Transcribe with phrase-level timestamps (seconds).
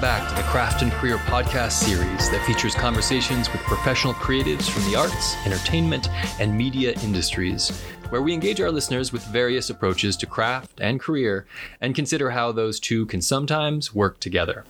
[0.00, 4.82] Back to the Craft and Career podcast series that features conversations with professional creatives from
[4.90, 6.08] the arts, entertainment,
[6.40, 7.68] and media industries,
[8.08, 11.44] where we engage our listeners with various approaches to craft and career
[11.82, 14.64] and consider how those two can sometimes work together.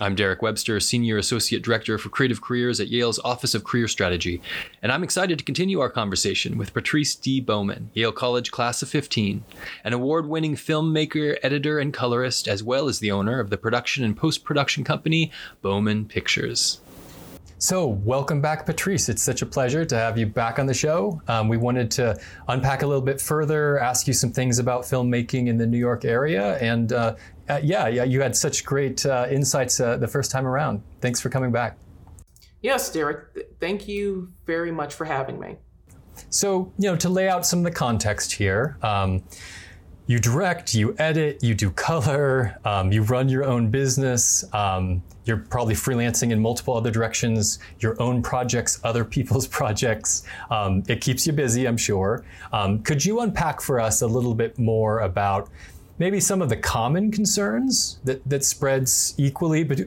[0.00, 4.42] I'm Derek Webster, Senior Associate Director for Creative Careers at Yale's Office of Career Strategy,
[4.82, 7.40] and I'm excited to continue our conversation with Patrice D.
[7.40, 9.44] Bowman, Yale College Class of 15,
[9.84, 14.02] an award winning filmmaker, editor, and colorist, as well as the owner of the production
[14.02, 15.30] and post production company
[15.62, 16.80] Bowman Pictures.
[17.58, 19.08] So, welcome back, Patrice.
[19.08, 21.22] It's such a pleasure to have you back on the show.
[21.28, 22.18] Um, we wanted to
[22.48, 26.04] unpack a little bit further, ask you some things about filmmaking in the New York
[26.04, 27.14] area, and uh,
[27.48, 30.82] uh, yeah, yeah, you had such great uh, insights uh, the first time around.
[31.00, 31.76] Thanks for coming back.
[32.62, 33.34] Yes, Derek.
[33.34, 35.56] Th- thank you very much for having me.
[36.30, 39.22] So, you know, to lay out some of the context here, um,
[40.06, 44.44] you direct, you edit, you do color, um, you run your own business.
[44.52, 50.24] Um, you're probably freelancing in multiple other directions, your own projects, other people's projects.
[50.50, 52.24] Um, it keeps you busy, I'm sure.
[52.52, 55.48] Um, could you unpack for us a little bit more about
[55.98, 59.84] maybe some of the common concerns that, that spreads equally be,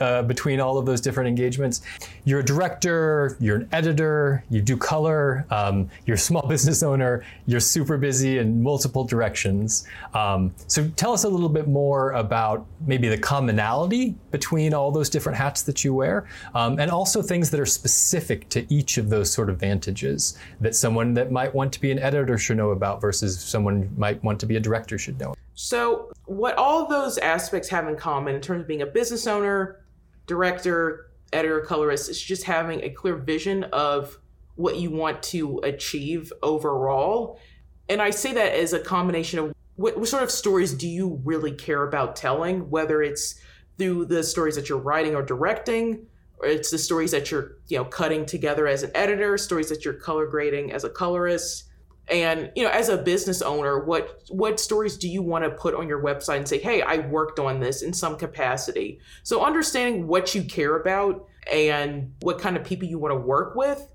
[0.00, 1.80] uh, between all of those different engagements.
[2.24, 7.24] You're a director, you're an editor, you do color, um, you're a small business owner,
[7.46, 9.86] you're super busy in multiple directions.
[10.14, 15.08] Um, so tell us a little bit more about maybe the commonality between all those
[15.08, 19.08] different hats that you wear, um, and also things that are specific to each of
[19.08, 22.70] those sort of vantages that someone that might want to be an editor should know
[22.70, 25.34] about versus someone might want to be a director should know.
[25.56, 29.80] So, what all those aspects have in common in terms of being a business owner,
[30.26, 34.18] director, editor, colorist is just having a clear vision of
[34.56, 37.40] what you want to achieve overall.
[37.88, 41.22] And I say that as a combination of what, what sort of stories do you
[41.24, 43.40] really care about telling, whether it's
[43.78, 46.06] through the stories that you're writing or directing,
[46.38, 49.86] or it's the stories that you're, you know, cutting together as an editor, stories that
[49.86, 51.65] you're color grading as a colorist,
[52.08, 55.74] and you know as a business owner what what stories do you want to put
[55.74, 60.06] on your website and say hey i worked on this in some capacity so understanding
[60.06, 63.88] what you care about and what kind of people you want to work with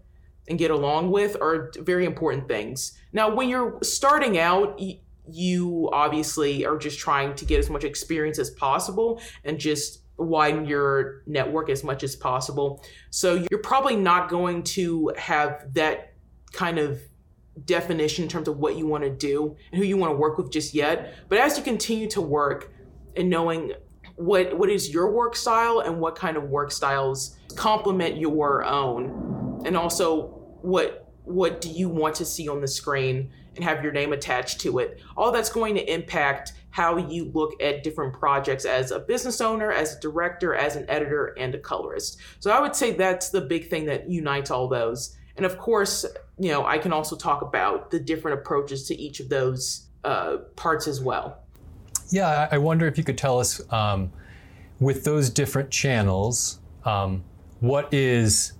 [0.48, 2.98] and get along with are very important things.
[3.14, 4.80] Now when you're starting out
[5.30, 10.66] you obviously are just trying to get as much experience as possible and just widen
[10.66, 12.84] your network as much as possible.
[13.12, 16.14] So you're probably not going to have that
[16.52, 17.00] kind of
[17.66, 20.38] definition in terms of what you want to do and who you want to work
[20.38, 21.16] with just yet.
[21.30, 22.74] But as you continue to work
[23.16, 23.74] and knowing
[24.16, 29.62] what what is your work style and what kind of work styles complement your own,
[29.66, 30.28] and also
[30.62, 34.62] what what do you want to see on the screen and have your name attached
[34.62, 35.00] to it.
[35.18, 39.72] All that's going to impact how you look at different projects as a business owner,
[39.72, 42.18] as a director, as an editor, and a colorist.
[42.40, 45.18] So I would say that's the big thing that unites all those.
[45.38, 46.06] And of course,
[46.38, 50.38] you know, I can also talk about the different approaches to each of those uh,
[50.56, 51.44] parts as well.
[52.09, 54.12] Yeah, I wonder if you could tell us um,
[54.80, 57.24] with those different channels, um,
[57.59, 58.53] what is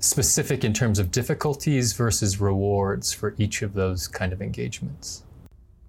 [0.00, 5.22] specific in terms of difficulties versus rewards for each of those kind of engagements?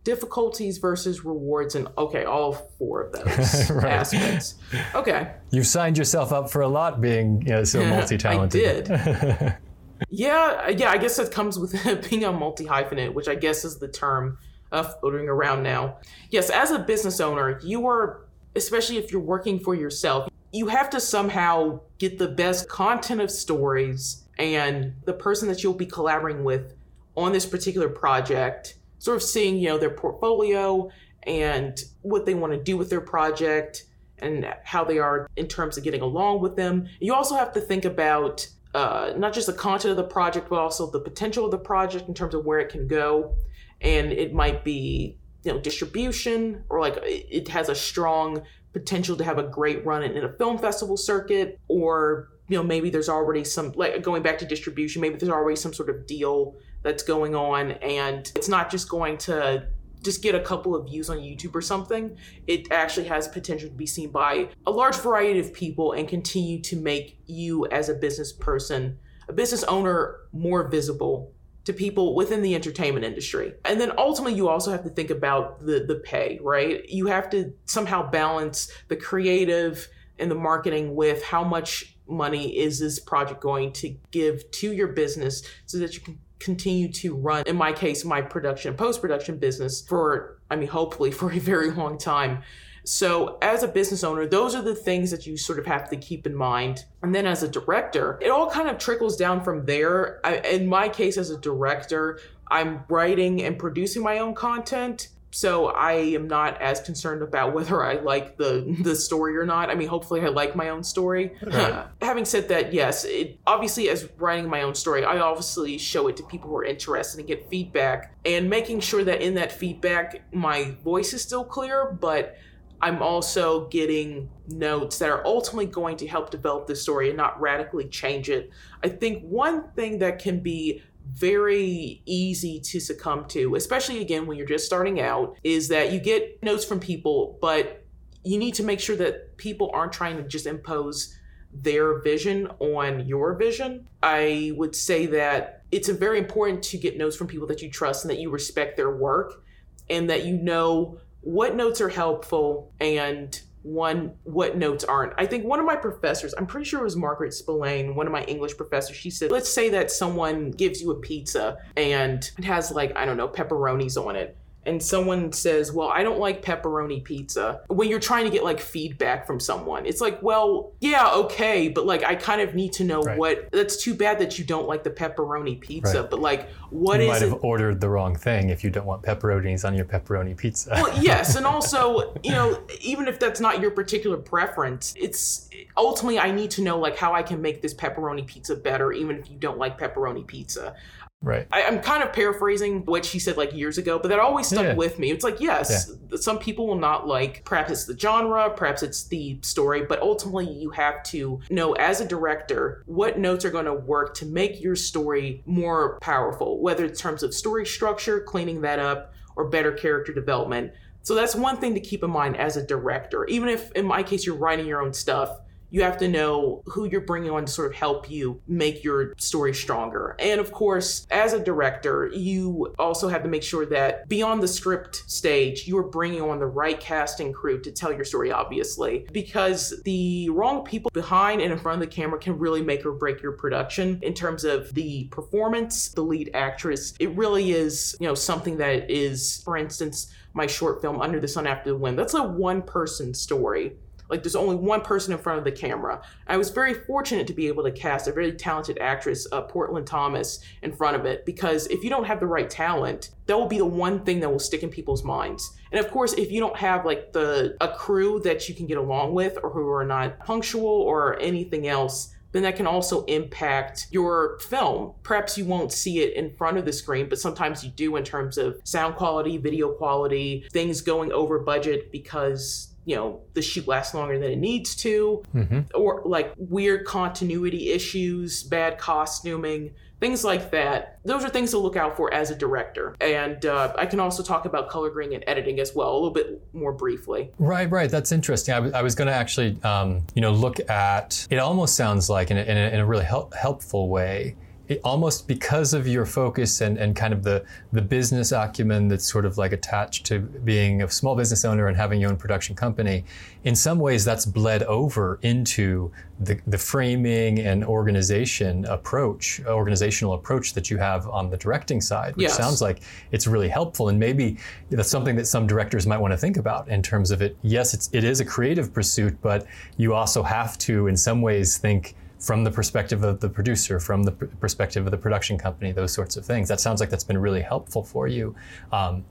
[0.08, 3.92] difficulties versus rewards and okay all four of those right.
[3.92, 4.56] aspects
[4.96, 9.58] okay you've signed yourself up for a lot being you know, so multi-talented i did
[10.10, 10.90] yeah, yeah.
[10.90, 11.74] I guess that comes with
[12.10, 14.38] being a multi hyphenate, which I guess is the term
[14.72, 15.98] uh, floating around now.
[16.30, 18.26] Yes, as a business owner, you are,
[18.56, 23.30] especially if you're working for yourself, you have to somehow get the best content of
[23.30, 26.74] stories and the person that you'll be collaborating with
[27.16, 30.90] on this particular project, sort of seeing, you know, their portfolio
[31.24, 33.86] and what they want to do with their project
[34.20, 36.88] and how they are in terms of getting along with them.
[37.00, 38.48] You also have to think about
[38.78, 42.08] uh, not just the content of the project, but also the potential of the project
[42.08, 43.36] in terms of where it can go.
[43.82, 48.44] And it might be, you know, distribution or like it has a strong
[48.74, 52.64] potential to have a great run in, in a film festival circuit, or you know,
[52.64, 56.06] maybe there's already some like going back to distribution, maybe there's already some sort of
[56.06, 59.68] deal that's going on, and it's not just going to
[60.04, 63.76] just get a couple of views on YouTube or something, it actually has potential to
[63.76, 67.94] be seen by a large variety of people and continue to make you as a
[67.94, 68.98] business person,
[69.28, 71.34] a business owner, more visible
[71.66, 73.54] to people within the entertainment industry.
[73.66, 76.88] And then ultimately you also have to think about the the pay, right?
[76.88, 82.80] You have to somehow balance the creative and the marketing with how much money is
[82.80, 87.44] this project going to give to your business so that you can continue to run,
[87.48, 91.72] in my case, my production, post production business for, I mean, hopefully for a very
[91.72, 92.44] long time.
[92.84, 95.98] So, as a business owner, those are the things that you sort of have to
[95.98, 96.86] keep in mind.
[97.02, 100.22] And then, as a director, it all kind of trickles down from there.
[100.24, 105.68] I, in my case, as a director, I'm writing and producing my own content so
[105.68, 109.70] I am not as concerned about whether I like the the story or not.
[109.70, 111.36] I mean, hopefully I like my own story.
[111.44, 111.54] Right.
[111.54, 116.08] Uh, having said that, yes, it, obviously as writing my own story, I obviously show
[116.08, 119.52] it to people who are interested and get feedback, and making sure that in that
[119.52, 122.36] feedback my voice is still clear, but
[122.82, 127.40] I'm also getting notes that are ultimately going to help develop the story and not
[127.40, 128.50] radically change it.
[128.84, 130.82] I think one thing that can be
[131.14, 136.00] very easy to succumb to, especially again when you're just starting out, is that you
[136.00, 137.86] get notes from people, but
[138.24, 141.18] you need to make sure that people aren't trying to just impose
[141.54, 143.88] their vision on your vision.
[144.04, 148.04] I would say that it's very important to get notes from people that you trust
[148.04, 149.44] and that you respect their work
[149.90, 155.14] and that you know what notes are helpful and one what notes aren't.
[155.18, 158.14] I think one of my professors, I'm pretty sure it was Margaret Spillane, one of
[158.14, 162.46] my English professors, she said, let's say that someone gives you a pizza and it
[162.46, 164.38] has like, I don't know, pepperonis on it
[164.68, 168.60] and someone says, Well, I don't like pepperoni pizza, when you're trying to get like
[168.60, 172.84] feedback from someone, it's like, Well, yeah, okay, but like I kind of need to
[172.84, 173.18] know right.
[173.18, 176.10] what that's too bad that you don't like the pepperoni pizza, right.
[176.10, 179.02] but like what you is might have ordered the wrong thing if you don't want
[179.04, 180.72] pepperonis on your pepperoni pizza.
[180.74, 186.20] well, yes, and also, you know, even if that's not your particular preference, it's ultimately
[186.20, 189.30] I need to know like how I can make this pepperoni pizza better, even if
[189.30, 190.76] you don't like pepperoni pizza.
[191.22, 191.48] Right.
[191.52, 194.64] I, am kind of paraphrasing what she said like years ago, but that always stuck
[194.64, 194.76] yeah.
[194.76, 195.10] with me.
[195.10, 196.18] It's like, yes, yeah.
[196.18, 200.48] some people will not like, perhaps it's the genre, perhaps it's the story, but ultimately
[200.48, 204.62] you have to know as a director what notes are going to work to make
[204.62, 209.72] your story more powerful, whether in terms of story structure, cleaning that up, or better
[209.72, 210.72] character development.
[211.02, 213.26] So that's one thing to keep in mind as a director.
[213.26, 216.86] Even if in my case you're writing your own stuff, you have to know who
[216.86, 220.16] you're bringing on to sort of help you make your story stronger.
[220.20, 224.48] And of course, as a director, you also have to make sure that beyond the
[224.48, 229.08] script stage, you are bringing on the right casting crew to tell your story, obviously,
[229.12, 232.94] because the wrong people behind and in front of the camera can really make or
[232.94, 236.94] break your production in terms of the performance, the lead actress.
[237.00, 241.28] It really is, you know, something that is, for instance, my short film, Under the
[241.28, 241.98] Sun After the Wind.
[241.98, 243.74] That's a one person story
[244.10, 246.02] like there's only one person in front of the camera.
[246.28, 249.88] I was very fortunate to be able to cast a very talented actress, uh, Portland
[249.88, 253.48] Thomas, in front of it because if you don't have the right talent, that will
[253.48, 255.58] be the one thing that will stick in people's minds.
[255.72, 258.78] And of course, if you don't have like the a crew that you can get
[258.78, 263.88] along with or who are not punctual or anything else, then that can also impact
[263.92, 264.94] your film.
[265.04, 268.04] Perhaps you won't see it in front of the screen, but sometimes you do in
[268.04, 273.68] terms of sound quality, video quality, things going over budget because you know the shoot
[273.68, 275.24] lasts longer than it needs to.
[275.36, 275.60] Mm-hmm.
[275.76, 281.00] or like weird continuity issues bad costuming things like that.
[281.04, 282.96] Those are things to look out for as a director.
[283.02, 286.12] And uh, i can also talk about color grading and editing as well a little
[286.12, 287.32] bit more briefly.
[287.40, 287.90] Right right.
[287.90, 288.54] That's interesting.
[288.54, 292.10] I, w- I was going to actually um, you know look at it almost sounds
[292.10, 294.36] like in a, in a, in a really help, helpful way
[294.68, 299.10] it, almost because of your focus and, and kind of the, the business acumen that's
[299.10, 302.56] sort of like attached to being a small business owner and having your own production
[302.56, 303.06] company,
[303.44, 310.54] in some ways that's bled over into the, the framing and organization approach, organizational approach
[310.54, 312.38] that you have on the directing side, which yes.
[312.38, 312.82] sounds like
[313.12, 313.90] it's really helpful.
[313.90, 314.38] And maybe
[314.70, 317.38] that's something that some directors might want to think about in terms of it.
[317.42, 319.46] Yes, it's, it is a creative pursuit, but
[319.78, 324.04] you also have to, in some ways, think from the perspective of the producer, from
[324.04, 326.48] the pr- perspective of the production company, those sorts of things.
[326.48, 328.36] That sounds like that's been really helpful for you.
[328.72, 329.06] Um,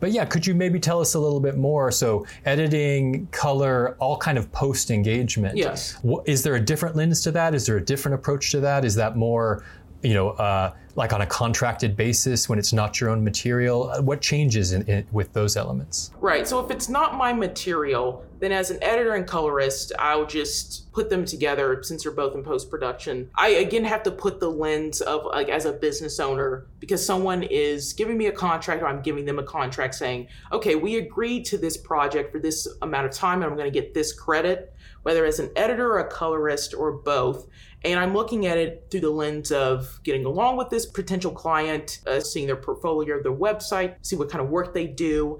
[0.00, 1.90] but yeah, could you maybe tell us a little bit more?
[1.90, 5.56] So editing, color, all kind of post engagement.
[5.56, 5.98] Yes.
[6.24, 7.54] Is there a different lens to that?
[7.54, 8.84] Is there a different approach to that?
[8.84, 9.64] Is that more,
[10.02, 13.90] you know, uh, like on a contracted basis when it's not your own material?
[13.90, 16.12] Uh, what changes in, in, with those elements?
[16.20, 16.46] Right.
[16.46, 21.10] So if it's not my material, then as an editor and colorist, I'll just put
[21.10, 23.30] them together since they're both in post production.
[23.34, 27.42] I again have to put the lens of like as a business owner because someone
[27.42, 31.44] is giving me a contract or I'm giving them a contract saying, okay, we agreed
[31.46, 34.74] to this project for this amount of time and I'm going to get this credit,
[35.02, 37.48] whether as an editor, or a colorist, or both.
[37.84, 42.00] And I'm looking at it through the lens of getting along with this potential client,
[42.06, 45.38] uh, seeing their portfolio, their website, see what kind of work they do,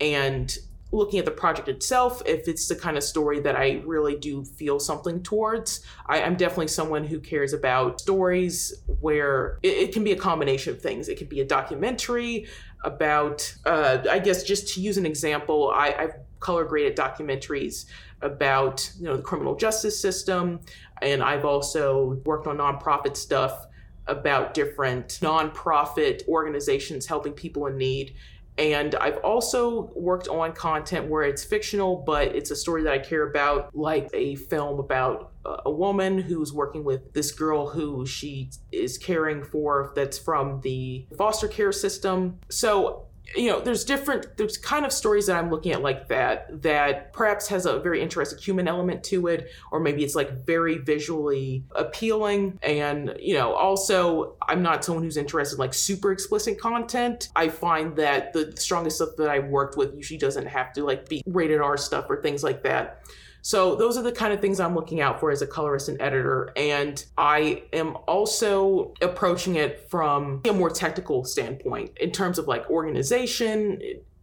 [0.00, 0.56] and
[0.96, 4.44] looking at the project itself, if it's the kind of story that I really do
[4.44, 5.84] feel something towards.
[6.06, 10.72] I, am definitely someone who cares about stories where it, it, can be a combination
[10.72, 11.08] of things.
[11.08, 12.46] It could be a documentary
[12.84, 17.86] about, uh, I guess, just to use an example, I, I've color graded documentaries
[18.20, 20.60] about you know the criminal justice system,
[21.00, 23.66] and I've also worked on nonprofit stuff
[24.06, 28.14] about different nonprofit organizations helping people in need.
[28.56, 32.98] And I've also worked on content where it's fictional, but it's a story that I
[32.98, 38.50] care about, like a film about a woman who's working with this girl who she
[38.70, 42.38] is caring for that's from the foster care system.
[42.48, 46.62] So you know there's different there's kind of stories that i'm looking at like that
[46.62, 50.78] that perhaps has a very interesting human element to it or maybe it's like very
[50.78, 52.58] visually appealing.
[52.62, 57.28] And you know also i'm not someone who's interested in like super explicit content.
[57.34, 61.08] I find that the strongest stuff that i've worked with usually doesn't have to like
[61.08, 63.02] be rated r stuff or things like that
[63.46, 66.00] so those are the kind of things I'm looking out for as a colorist and
[66.00, 66.50] editor.
[66.56, 72.70] And I am also approaching it from a more technical standpoint in terms of like
[72.70, 73.82] organization,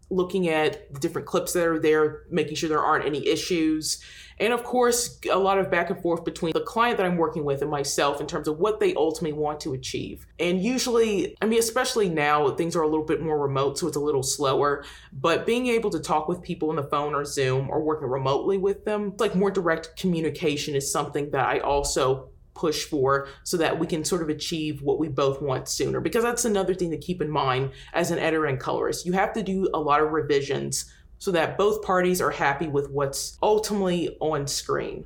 [0.10, 4.04] looking at the different clips that are there, making sure there aren't any issues.
[4.42, 7.46] And of course, a lot of back and forth between the client that I'm working
[7.46, 10.26] with and myself in terms of what they ultimately want to achieve.
[10.40, 13.98] And usually, I mean, especially now, things are a little bit more remote, so it's
[13.98, 14.84] a little slower.
[15.14, 18.58] But being able to talk with people on the phone or Zoom or working remotely
[18.58, 23.78] with them, like more direct communication is something that I also push for so that
[23.80, 26.00] we can sort of achieve what we both want sooner.
[26.00, 29.06] Because that's another thing to keep in mind as an editor and colorist.
[29.06, 30.92] You have to do a lot of revisions
[31.22, 35.06] so that both parties are happy with what's ultimately on screen.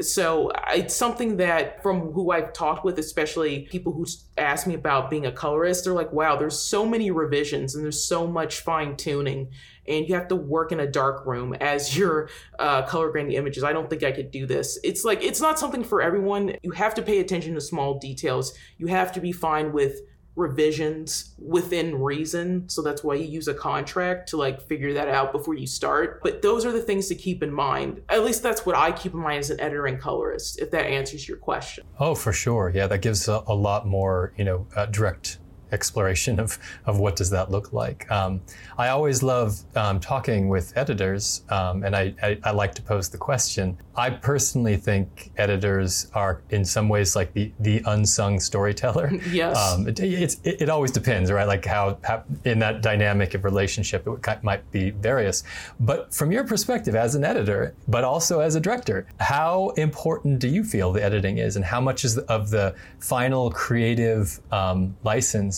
[0.00, 4.06] So it's something that from who I've talked with, especially people who
[4.38, 8.04] ask me about being a colorist, they're like, wow, there's so many revisions and there's
[8.04, 9.50] so much fine tuning
[9.88, 12.28] and you have to work in a dark room as you're
[12.60, 13.64] uh, color grading images.
[13.64, 14.78] I don't think I could do this.
[14.84, 16.54] It's like, it's not something for everyone.
[16.62, 18.56] You have to pay attention to small details.
[18.78, 20.02] You have to be fine with
[20.36, 22.68] revisions within reason.
[22.68, 26.22] So that's why you use a contract to like figure that out before you start.
[26.22, 28.02] But those are the things to keep in mind.
[28.08, 30.86] At least that's what I keep in mind as an editor and colorist, if that
[30.86, 31.84] answers your question.
[31.98, 32.70] Oh, for sure.
[32.74, 35.38] Yeah, that gives a, a lot more, you know, uh, direct
[35.72, 38.10] exploration of, of what does that look like.
[38.10, 38.40] Um,
[38.78, 43.08] I always love um, talking with editors, um, and I, I, I, like to pose
[43.08, 43.76] the question.
[43.96, 49.12] I personally think editors are in some ways like the, the unsung storyteller.
[49.26, 49.56] Yes.
[49.58, 51.46] Um, it, it, it, always depends, right?
[51.46, 55.42] Like how, how, in that dynamic of relationship, it might be various.
[55.80, 60.48] But from your perspective as an editor, but also as a director, how important do
[60.48, 64.96] you feel the editing is, and how much is the, of the final creative um,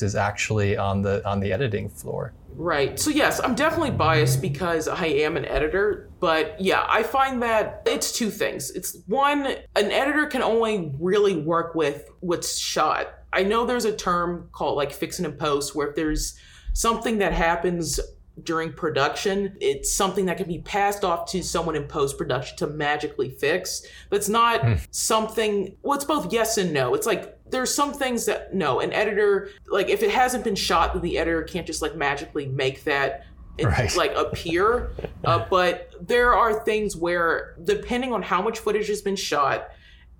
[0.03, 2.33] is actually on the on the editing floor.
[2.55, 2.99] Right.
[2.99, 7.83] So yes, I'm definitely biased because I am an editor, but yeah, I find that
[7.87, 8.73] it's two things.
[8.73, 13.15] It's one, an editor can only really work with what's shot.
[13.33, 16.37] I know there's a term called like fixing and post where if there's
[16.73, 18.01] something that happens
[18.45, 19.57] during production.
[19.61, 23.83] It's something that can be passed off to someone in post production to magically fix.
[24.11, 24.87] But it's not mm.
[24.91, 26.95] something, well, it's both yes and no.
[26.95, 30.93] It's like there's some things that no an editor like if it hasn't been shot
[30.93, 33.27] then the editor can't just like magically make that
[33.63, 33.97] right.
[33.97, 34.91] like appear
[35.25, 39.69] uh, but there are things where depending on how much footage has been shot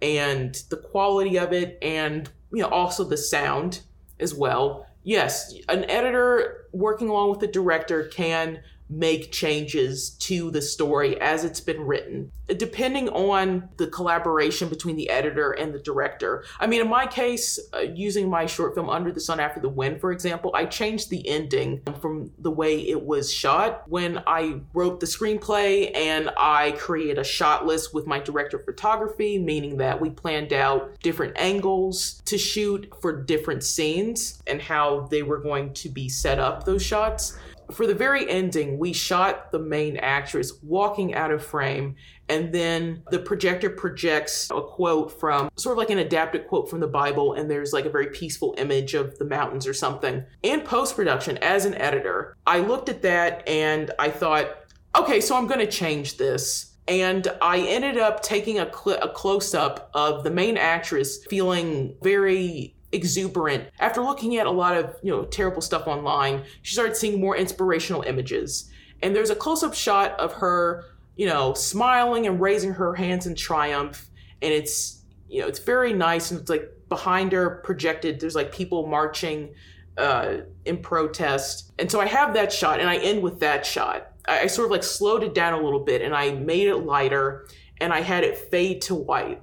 [0.03, 3.81] and the quality of it and you know also the sound
[4.21, 10.63] as well yes an editor working along with the director can make changes to the
[10.63, 16.45] story as it's been written, depending on the collaboration between the editor and the director.
[16.59, 19.69] I mean, in my case, uh, using my short film Under the Sun After the
[19.69, 24.61] Wind, for example, I changed the ending from the way it was shot when I
[24.73, 29.77] wrote the screenplay and I created a shot list with my director of photography, meaning
[29.79, 35.39] that we planned out different angles to shoot for different scenes and how they were
[35.39, 37.39] going to be set up, those shots
[37.71, 41.97] for the very ending, we shot the main actress walking out of frame,
[42.29, 46.81] and then the projector projects a quote from sort of like an adapted quote from
[46.81, 50.25] the Bible, and there's like a very peaceful image of the mountains or something.
[50.43, 54.49] In post production, as an editor, I looked at that and I thought,
[54.97, 56.75] okay, so I'm going to change this.
[56.87, 61.95] And I ended up taking a, cl- a close up of the main actress feeling
[62.03, 63.69] very exuberant.
[63.79, 67.37] After looking at a lot of, you know, terrible stuff online, she started seeing more
[67.37, 68.71] inspirational images.
[69.03, 70.85] And there's a close-up shot of her,
[71.17, 74.09] you know, smiling and raising her hands in triumph.
[74.43, 76.31] And it's, you know, it's very nice.
[76.31, 79.55] And it's like behind her projected, there's like people marching
[79.99, 81.73] uh, in protest.
[81.79, 84.13] And so I have that shot and I end with that shot.
[84.27, 86.77] I, I sort of like slowed it down a little bit and I made it
[86.77, 87.47] lighter
[87.81, 89.43] and I had it fade to white.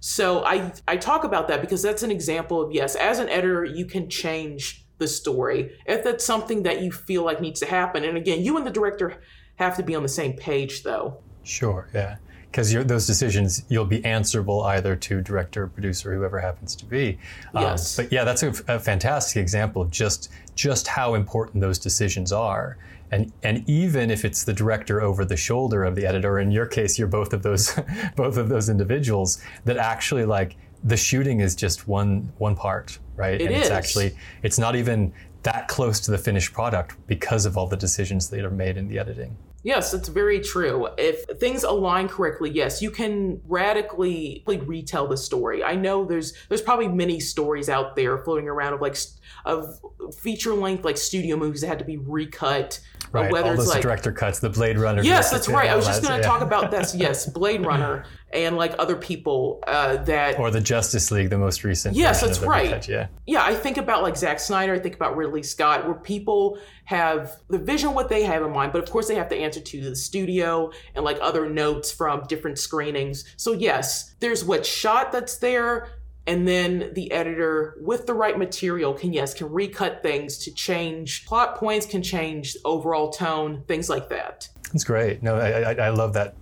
[0.00, 3.64] So I I talk about that because that's an example of yes, as an editor,
[3.64, 8.04] you can change the story if that's something that you feel like needs to happen.
[8.04, 9.20] And again, you and the director
[9.56, 11.18] have to be on the same page, though.
[11.42, 12.16] Sure, yeah.
[12.50, 17.18] Because those decisions, you'll be answerable either to director, producer, whoever happens to be.
[17.54, 17.96] Um, yes.
[17.96, 22.78] but yeah, that's a, a fantastic example of just just how important those decisions are.
[23.10, 26.66] And and even if it's the director over the shoulder of the editor, in your
[26.66, 27.78] case, you're both of those
[28.16, 33.40] both of those individuals that actually like the shooting is just one one part, right?
[33.40, 33.62] It and is.
[33.62, 37.76] it's actually it's not even that close to the finished product because of all the
[37.76, 39.36] decisions that are made in the editing.
[39.62, 40.88] Yes, it's very true.
[40.96, 45.64] If things align correctly, yes, you can radically like, retell the story.
[45.64, 48.96] I know there's there's probably many stories out there floating around of like
[49.44, 49.80] of
[50.20, 52.78] feature length like studio movies that had to be recut
[53.12, 55.02] Right, whether all those like, director cuts, the Blade Runner.
[55.02, 55.70] Yes, that's right.
[55.70, 56.26] I was just going to yeah.
[56.26, 56.94] talk about this.
[56.94, 60.38] Yes, Blade Runner and like other people uh, that.
[60.38, 61.96] Or the Justice League, the most recent.
[61.96, 62.70] Yes, that's right.
[62.70, 63.06] Cut, yeah.
[63.26, 64.74] Yeah, I think about like Zack Snyder.
[64.74, 68.72] I think about Ridley Scott, where people have the vision what they have in mind,
[68.72, 72.24] but of course they have to answer to the studio and like other notes from
[72.28, 73.24] different screenings.
[73.36, 75.88] So yes, there's what shot that's there
[76.26, 81.24] and then the editor with the right material can yes can recut things to change
[81.26, 86.12] plot points can change overall tone things like that that's great no i, I, love
[86.12, 86.34] that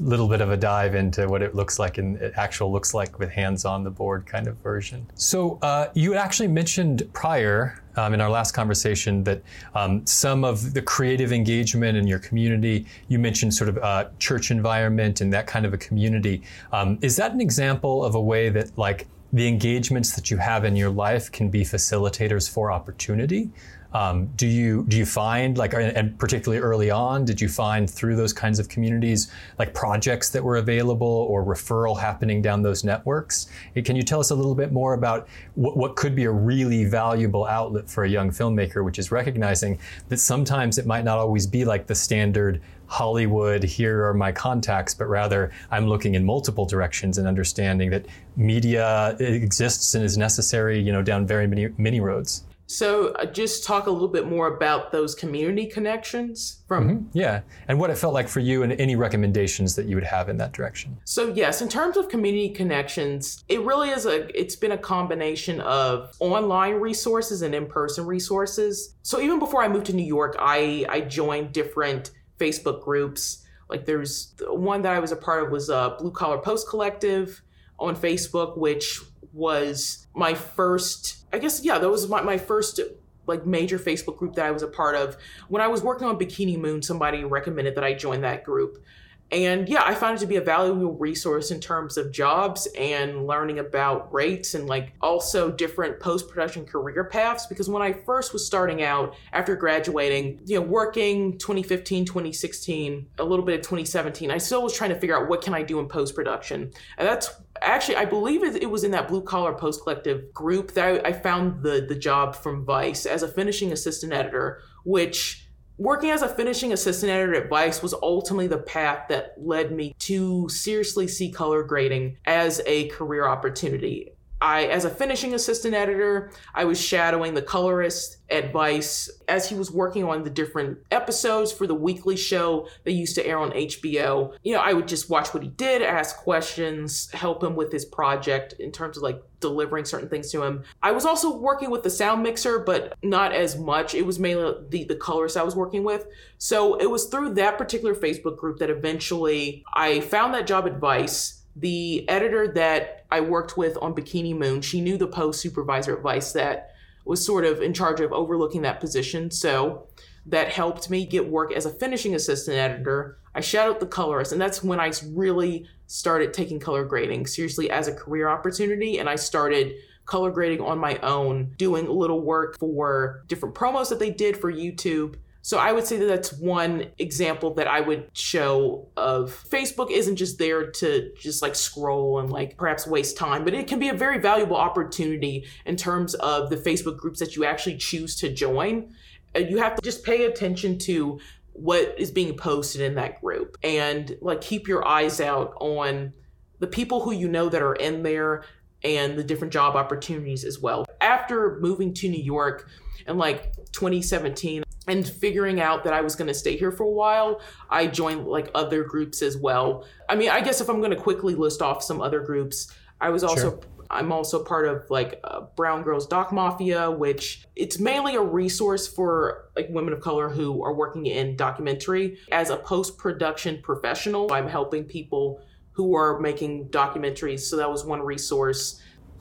[0.00, 3.18] little bit of a dive into what it looks like and it actual looks like
[3.18, 5.06] with hands on the board kind of version.
[5.14, 9.42] So uh, you actually mentioned prior um, in our last conversation that
[9.74, 14.50] um, some of the creative engagement in your community, you mentioned sort of uh, church
[14.50, 16.42] environment and that kind of a community.
[16.72, 20.64] Um, is that an example of a way that like the engagements that you have
[20.64, 23.50] in your life can be facilitators for opportunity.
[23.94, 28.16] Um, do you do you find like and particularly early on did you find through
[28.16, 33.48] those kinds of communities like projects that were available or referral happening down those networks
[33.84, 36.86] can you tell us a little bit more about what, what could be a really
[36.86, 39.78] valuable outlet for a young filmmaker which is recognizing
[40.08, 44.94] that sometimes it might not always be like the standard Hollywood, here are my contacts,
[44.94, 50.78] but rather I'm looking in multiple directions and understanding that media exists and is necessary,
[50.78, 52.44] you know, down very many many roads.
[52.72, 56.88] So, uh, just talk a little bit more about those community connections from.
[56.88, 57.18] Mm-hmm.
[57.18, 60.30] Yeah, and what it felt like for you, and any recommendations that you would have
[60.30, 60.96] in that direction.
[61.04, 64.26] So, yes, in terms of community connections, it really is a.
[64.38, 68.94] It's been a combination of online resources and in-person resources.
[69.02, 72.10] So, even before I moved to New York, I I joined different
[72.42, 73.44] Facebook groups.
[73.68, 77.42] Like there's one that I was a part of was a Blue Collar Post Collective
[77.78, 79.00] on Facebook, which
[79.32, 82.80] was my first, I guess, yeah, that was my, my first
[83.26, 85.16] like major Facebook group that I was a part of.
[85.48, 88.84] When I was working on Bikini Moon, somebody recommended that I join that group.
[89.32, 93.26] And yeah, I found it to be a valuable resource in terms of jobs and
[93.26, 97.46] learning about rates and like also different post production career paths.
[97.46, 103.24] Because when I first was starting out after graduating, you know, working 2015, 2016, a
[103.24, 105.80] little bit of 2017, I still was trying to figure out what can I do
[105.80, 106.70] in post production.
[106.98, 111.06] And that's actually i believe it, was in that blue collar post collective group that
[111.06, 115.41] I, found the the job from vice as a finishing assistant editor which
[115.78, 119.94] Working as a finishing assistant editor at Vice was ultimately the path that led me
[120.00, 124.11] to seriously see color grading as a career opportunity.
[124.42, 129.54] I, as a finishing assistant editor, I was shadowing the colorist at Vice as he
[129.54, 133.52] was working on the different episodes for the weekly show they used to air on
[133.52, 134.34] HBO.
[134.42, 137.84] You know, I would just watch what he did, ask questions, help him with his
[137.84, 140.64] project in terms of like delivering certain things to him.
[140.82, 143.94] I was also working with the sound mixer, but not as much.
[143.94, 146.08] It was mainly the, the colorist I was working with.
[146.38, 150.78] So it was through that particular Facebook group that eventually I found that job at
[150.78, 155.96] Vice the editor that I worked with on Bikini Moon, she knew the post supervisor
[155.96, 159.30] at Vice that was sort of in charge of overlooking that position.
[159.30, 159.88] So
[160.26, 163.18] that helped me get work as a finishing assistant editor.
[163.34, 167.88] I shadowed the colorist, and that's when I really started taking color grading seriously as
[167.88, 168.98] a career opportunity.
[168.98, 169.74] And I started
[170.06, 174.36] color grading on my own, doing a little work for different promos that they did
[174.36, 179.44] for YouTube so I would say that that's one example that I would show of
[179.50, 183.66] Facebook isn't just there to just like scroll and like perhaps waste time, but it
[183.66, 187.76] can be a very valuable opportunity in terms of the Facebook groups that you actually
[187.76, 188.94] choose to join.
[189.34, 191.18] Uh, you have to just pay attention to
[191.54, 196.12] what is being posted in that group and like keep your eyes out on
[196.60, 198.44] the people who you know that are in there
[198.84, 200.86] and the different job opportunities as well.
[201.00, 202.68] After moving to New York
[203.08, 206.90] in like 2017, and figuring out that I was going to stay here for a
[206.90, 209.86] while, I joined like other groups as well.
[210.08, 213.08] I mean, I guess if I'm going to quickly list off some other groups, I
[213.08, 213.60] was also sure.
[213.90, 218.86] I'm also part of like uh, Brown Girls Doc Mafia, which it's mainly a resource
[218.86, 224.32] for like women of color who are working in documentary as a post production professional.
[224.32, 227.40] I'm helping people who are making documentaries.
[227.40, 228.80] So that was one resource.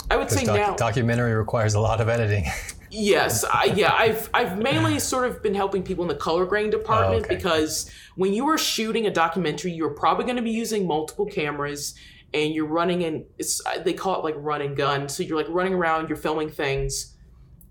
[0.10, 2.46] I would say doc- now documentary requires a lot of editing.
[2.92, 6.72] Yes, I, yeah, I've I've mainly sort of been helping people in the color grading
[6.72, 7.36] department Oh, okay.
[7.36, 11.96] because when you are shooting a documentary, you're probably going to be using multiple cameras
[12.34, 13.26] and you're running in.
[13.40, 15.08] It's they call it like run and gun.
[15.08, 17.16] So you're like running around, you're filming things,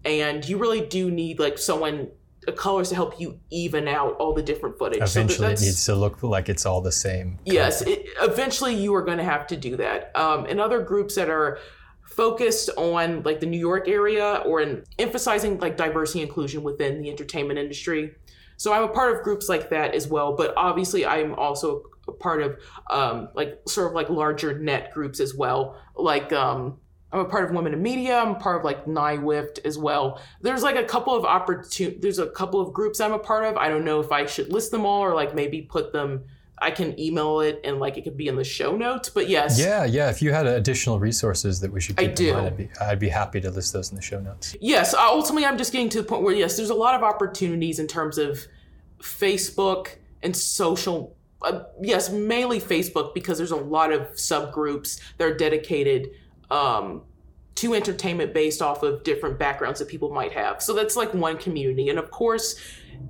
[0.04, 2.08] and you really do need like someone
[2.48, 5.06] a colors to help you even out all the different footage.
[5.06, 7.38] So Eventually, it needs to look like it's all the same.
[7.44, 10.10] Yes, it, eventually you are going to have to do that.
[10.16, 11.58] Um, and other groups that are
[12.10, 17.08] focused on like the New York area or in emphasizing like diversity inclusion within the
[17.08, 18.12] entertainment industry.
[18.56, 20.36] So I'm a part of groups like that as well.
[20.36, 22.58] But obviously, I'm also a part of
[22.90, 25.80] um, like sort of like larger net groups as well.
[25.96, 26.78] Like um,
[27.12, 28.18] I'm a part of Women in Media.
[28.18, 30.20] I'm part of like NYWIFT as well.
[30.42, 32.02] There's like a couple of opportun.
[32.02, 33.56] There's a couple of groups I'm a part of.
[33.56, 36.24] I don't know if I should list them all or like maybe put them.
[36.62, 39.08] I can email it and like it could be in the show notes.
[39.08, 40.10] But yes, Yeah, yeah.
[40.10, 42.32] If you had additional resources that we should I keep in do.
[42.34, 44.54] mind, I'd be, I'd be happy to list those in the show notes.
[44.60, 44.92] yes.
[44.92, 47.78] uh, Ultimately, I'm just getting to the point where yes, there's a lot of opportunities
[47.78, 48.46] in terms of
[49.00, 51.16] Facebook and social.
[51.42, 56.10] Uh, yes, mainly Facebook because there's a lot of subgroups that are dedicated
[56.50, 57.02] um,
[57.60, 60.62] to entertainment based off of different backgrounds that people might have.
[60.62, 62.58] So that's like one community, and of course,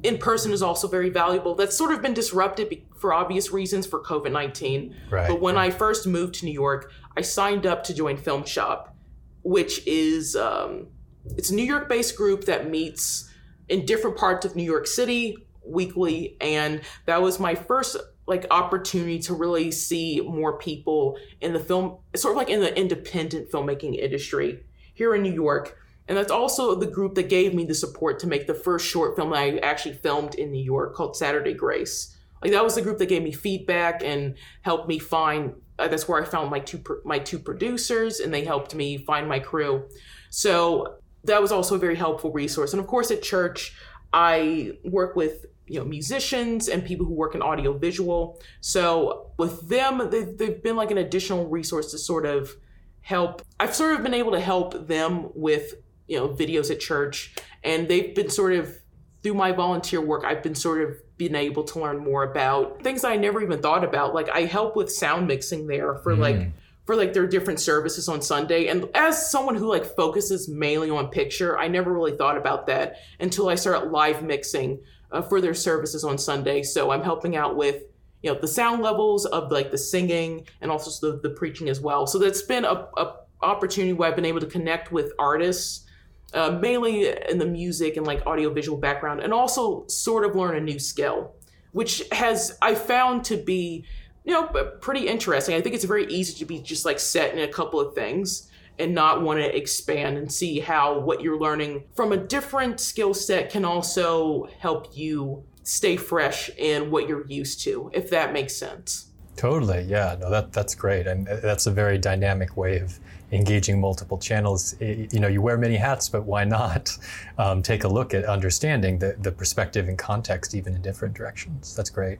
[0.02, 1.54] in person is also very valuable.
[1.54, 4.96] That's sort of been disrupted for obvious reasons for COVID nineteen.
[5.08, 5.28] Right.
[5.28, 8.96] But when I first moved to New York, I signed up to join Film Shop,
[9.42, 10.88] which is um,
[11.36, 13.30] it's a New York based group that meets
[13.68, 19.18] in different parts of New York City weekly, and that was my first like opportunity
[19.18, 23.98] to really see more people in the film, sort of like in the independent filmmaking
[23.98, 24.62] industry
[24.94, 25.76] here in New York.
[26.08, 29.16] And that's also the group that gave me the support to make the first short
[29.16, 32.16] film that I actually filmed in New York called Saturday Grace.
[32.42, 35.54] Like that was the group that gave me feedback and helped me find.
[35.78, 39.28] Uh, that's where I found my two my two producers, and they helped me find
[39.28, 39.88] my crew.
[40.30, 42.72] So that was also a very helpful resource.
[42.72, 43.74] And of course, at church,
[44.12, 48.40] I work with you know musicians and people who work in audio visual.
[48.60, 52.56] So with them, they've, they've been like an additional resource to sort of
[53.02, 53.42] help.
[53.60, 55.74] I've sort of been able to help them with
[56.08, 58.76] you know videos at church, and they've been sort of
[59.22, 60.24] through my volunteer work.
[60.24, 63.84] I've been sort of been able to learn more about things I never even thought
[63.84, 64.12] about.
[64.12, 66.18] Like I help with sound mixing there for mm.
[66.18, 66.48] like
[66.84, 68.66] for like their different services on Sunday.
[68.66, 72.96] And as someone who like focuses mainly on picture, I never really thought about that
[73.20, 74.80] until I started live mixing
[75.12, 76.62] uh, for their services on Sunday.
[76.62, 77.84] So I'm helping out with
[78.22, 81.80] you know the sound levels of like the singing and also the, the preaching as
[81.80, 82.06] well.
[82.06, 85.86] So that's been a, a opportunity where I've been able to connect with artists.
[86.32, 90.60] Uh, mainly in the music and like audiovisual background, and also sort of learn a
[90.60, 91.34] new skill,
[91.72, 93.84] which has I found to be
[94.24, 94.46] you know,
[94.80, 95.54] pretty interesting.
[95.54, 98.49] I think it's very easy to be just like set in a couple of things
[98.80, 103.14] and not want to expand and see how what you're learning from a different skill
[103.14, 108.56] set can also help you stay fresh in what you're used to, if that makes
[108.56, 109.09] sense.
[109.40, 110.18] Totally, yeah.
[110.20, 113.00] No, that that's great, and uh, that's a very dynamic way of
[113.32, 114.74] engaging multiple channels.
[114.80, 116.94] You know, you wear many hats, but why not
[117.38, 121.74] um, take a look at understanding the, the perspective and context, even in different directions?
[121.74, 122.18] That's great.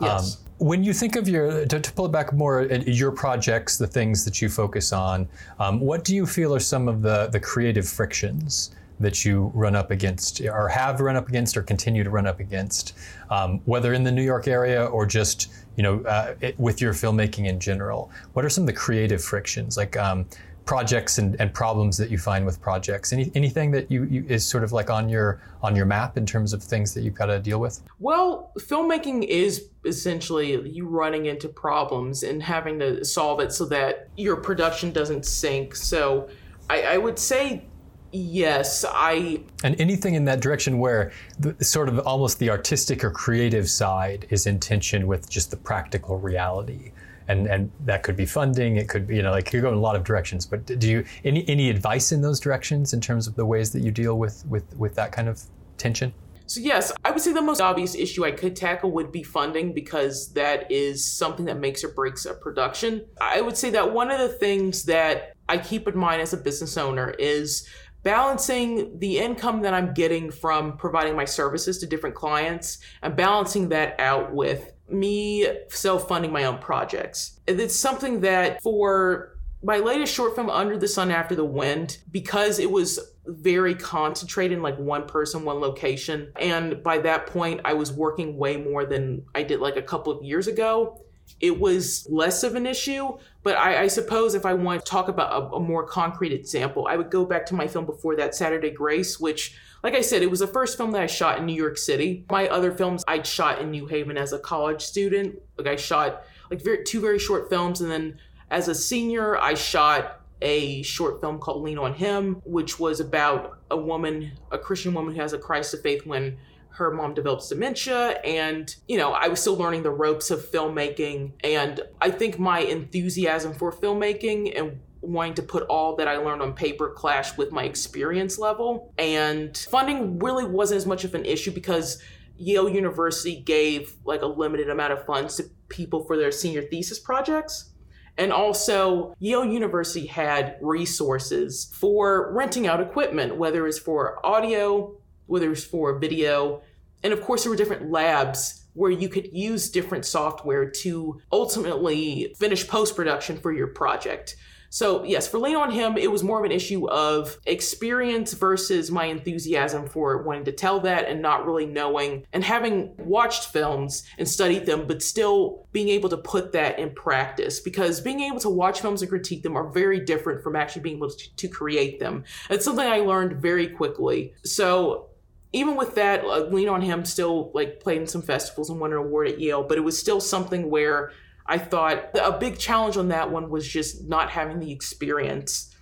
[0.00, 0.38] Yes.
[0.38, 3.86] Um, when you think of your, to, to pull it back more, your projects, the
[3.86, 7.40] things that you focus on, um, what do you feel are some of the the
[7.40, 8.70] creative frictions?
[9.00, 12.40] that you run up against or have run up against or continue to run up
[12.40, 12.94] against,
[13.30, 16.92] um, whether in the New York area or just you know uh, it, with your
[16.92, 18.10] filmmaking in general?
[18.32, 20.26] What are some of the creative frictions, like um,
[20.64, 23.12] projects and, and problems that you find with projects?
[23.12, 26.26] Any, anything that you, you is sort of like on your on your map in
[26.26, 27.82] terms of things that you've got to deal with?
[27.98, 34.08] Well, filmmaking is essentially you running into problems and having to solve it so that
[34.16, 35.74] your production doesn't sink.
[35.74, 36.28] So
[36.70, 37.64] I, I would say
[38.12, 43.10] yes, I And anything in that direction where the, sort of almost the artistic or
[43.10, 46.92] creative side is in tension with just the practical reality.
[47.28, 48.76] And, and that could be funding.
[48.76, 50.44] It could be, you know, like you go in a lot of directions.
[50.44, 53.80] But do you any any advice in those directions in terms of the ways that
[53.80, 55.40] you deal with with with that kind of
[55.78, 56.12] tension?
[56.46, 59.72] So yes, I would say the most obvious issue I could tackle would be funding
[59.72, 63.06] because that is something that makes or breaks a production.
[63.20, 66.36] I would say that one of the things that I keep in mind as a
[66.36, 67.66] business owner is
[68.02, 73.68] balancing the income that I'm getting from providing my services to different clients and balancing
[73.70, 77.40] that out with me self-funding my own projects.
[77.46, 82.58] It's something that for my latest short film, Under the Sun After the Wind, because
[82.58, 86.32] it was very concentrated in like one person, one location.
[86.40, 90.12] And by that point, I was working way more than I did like a couple
[90.12, 91.00] of years ago.
[91.40, 95.08] It was less of an issue, but I, I suppose if I want to talk
[95.08, 98.34] about a, a more concrete example, I would go back to my film before that,
[98.34, 101.46] Saturday Grace, which like I said, it was the first film that I shot in
[101.46, 102.24] New York City.
[102.30, 105.40] My other films I'd shot in New Haven as a college student.
[105.58, 108.18] Like I shot like very, two very short films, and then
[108.50, 113.58] as a senior, I shot a short film called Lean on Him, which was about
[113.70, 116.36] a woman, a Christian woman who has a crisis of faith when
[116.72, 118.20] her mom develops dementia.
[118.24, 121.32] And, you know, I was still learning the ropes of filmmaking.
[121.44, 126.42] And I think my enthusiasm for filmmaking and wanting to put all that I learned
[126.42, 128.92] on paper clash with my experience level.
[128.98, 132.00] And funding really wasn't as much of an issue because
[132.36, 136.98] Yale University gave like a limited amount of funds to people for their senior thesis
[136.98, 137.70] projects.
[138.18, 144.94] And also, Yale University had resources for renting out equipment, whether it's for audio,
[145.26, 146.62] whether it's for video.
[147.02, 152.34] And of course, there were different labs where you could use different software to ultimately
[152.38, 154.36] finish post production for your project.
[154.72, 158.90] So, yes, for Lean on Him, it was more of an issue of experience versus
[158.90, 164.02] my enthusiasm for wanting to tell that and not really knowing and having watched films
[164.16, 167.60] and studied them, but still being able to put that in practice.
[167.60, 170.96] Because being able to watch films and critique them are very different from actually being
[170.96, 172.24] able to, to create them.
[172.48, 174.32] It's something I learned very quickly.
[174.42, 175.10] So,
[175.52, 178.92] even with that, uh, Lean on Him still like played in some festivals and won
[178.92, 181.12] an award at Yale, but it was still something where
[181.46, 185.74] I thought a big challenge on that one was just not having the experience.